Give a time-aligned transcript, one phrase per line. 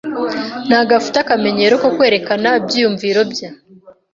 [0.67, 3.47] Ntabwo afite akamenyero ko kwerekana ibyiyumvo bye.